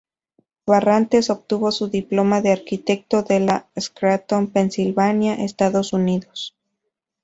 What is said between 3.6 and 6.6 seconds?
de Scranton, Pensilvania, Estados Unidos.